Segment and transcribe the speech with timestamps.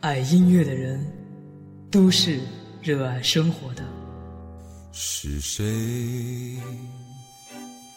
[0.00, 1.04] 爱音乐的人，
[1.90, 2.40] 都是
[2.82, 3.82] 热爱生活的。
[4.92, 6.56] 是谁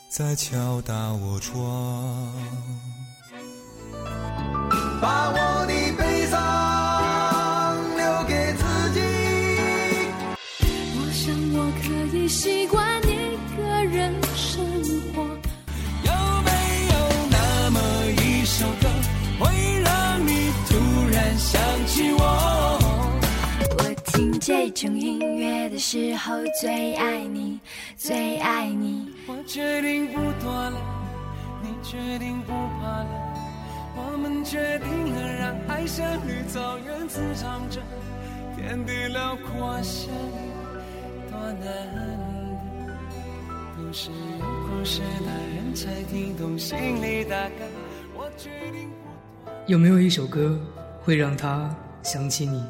[0.09, 2.33] 在敲打我窗？
[5.01, 6.37] 把我的悲伤
[7.95, 8.99] 留给自己。
[10.95, 11.83] 我想我可
[12.17, 14.65] 以习惯一个人生
[24.71, 27.59] 听这种音乐的时候最爱你，
[27.97, 29.11] 最爱你。
[29.27, 30.77] 我决定不躲了，
[31.61, 33.09] 你决定不怕了。
[33.95, 37.81] 我们决定了，让爱像绿草原滋长着，
[38.55, 42.93] 天地辽阔，相遇多难得。
[43.77, 47.67] 都是有故事的人才听懂心里大概。
[48.15, 49.53] 我决定不躲。
[49.67, 50.59] 有没有一首歌
[51.01, 52.63] 会让他想起你？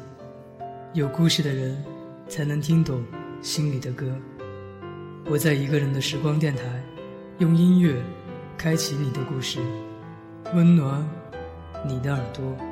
[0.92, 1.80] 有故事的人
[2.26, 3.04] 才能听懂
[3.40, 4.12] 心里的歌。
[5.26, 6.64] 我在一个人的时光电台，
[7.38, 7.94] 用音乐
[8.58, 9.60] 开启你的故事，
[10.52, 11.08] 温暖
[11.86, 12.69] 你的耳朵。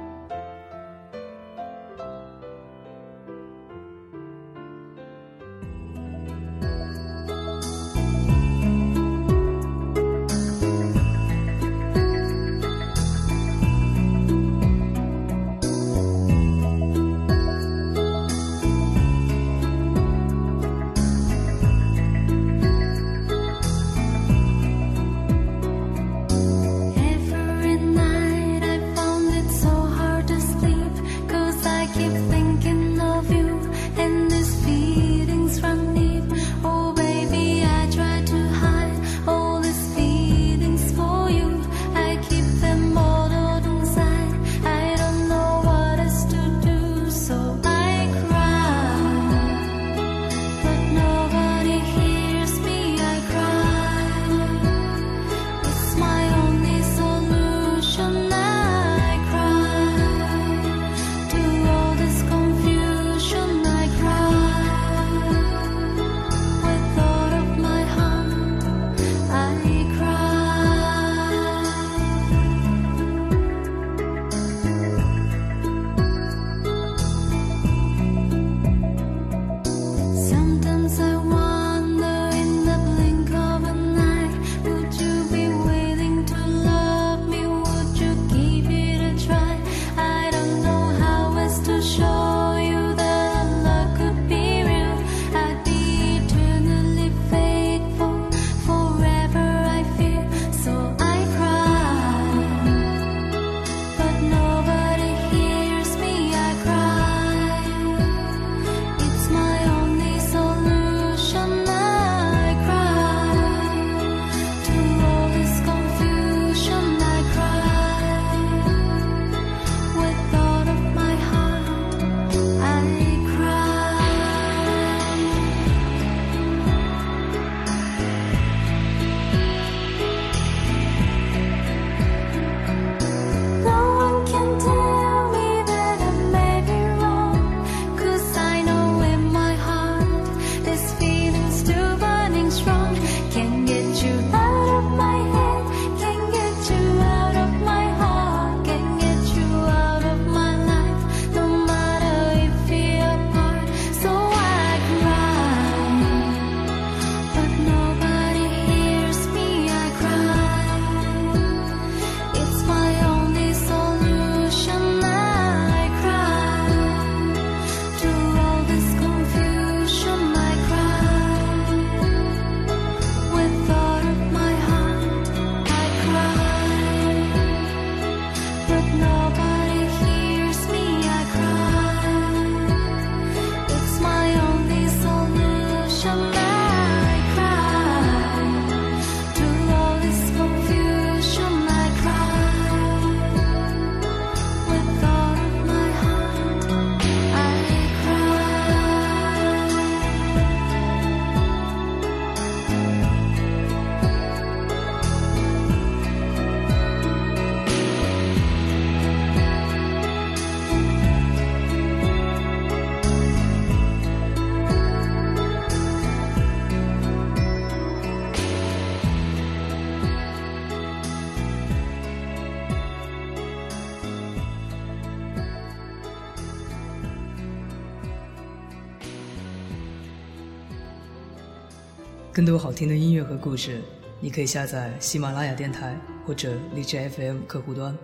[232.38, 233.80] 更多好听的音乐和故事，
[234.20, 237.98] 你可以下载喜马拉雅电台或者荔枝 FM 客户端，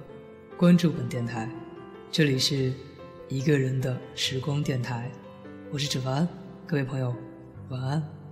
[0.57, 1.49] 关注本电台。
[2.11, 2.73] 这里是
[3.29, 5.09] 一个人的时光电台，
[5.71, 6.27] 我是芷凡，
[6.67, 7.15] 各位朋友，
[7.69, 8.24] 晚安。